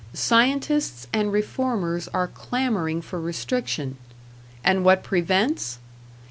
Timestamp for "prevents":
5.03-5.77